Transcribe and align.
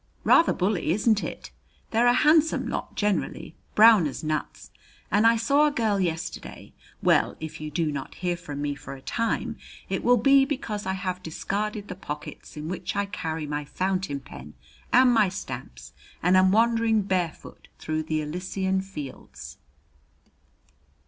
Rather 0.23 0.51
bully, 0.51 0.89
isn't 0.91 1.23
it? 1.23 1.51
They're 1.91 2.07
a 2.07 2.13
handsome 2.13 2.67
lot 2.67 2.95
generally, 2.95 3.53
brown 3.75 4.07
as 4.07 4.23
nuts. 4.23 4.71
And 5.11 5.27
I 5.27 5.35
saw 5.37 5.67
a 5.67 5.71
girl 5.71 5.99
yesterday 5.99 6.73
well, 7.03 7.35
if 7.39 7.61
you 7.61 7.69
do 7.69 7.91
not 7.91 8.15
hear 8.15 8.35
from 8.35 8.63
me 8.63 8.73
for 8.73 8.93
a 8.95 9.01
time 9.03 9.57
it 9.89 10.03
will 10.03 10.17
be 10.17 10.43
because 10.43 10.87
I 10.87 10.93
have 10.93 11.21
discarded 11.21 11.87
the 11.87 11.93
pockets 11.93 12.57
in 12.57 12.67
which 12.67 12.95
I 12.95 13.05
carry 13.05 13.45
my 13.45 13.63
fountain 13.63 14.21
pen 14.21 14.55
and 14.91 15.13
my 15.13 15.29
stamps 15.29 15.93
and 16.23 16.35
am 16.35 16.51
wandering 16.51 17.03
barefoot 17.03 17.67
through 17.77 18.01
the 18.01 18.23
Elysian 18.23 18.81
fields. 18.81 19.59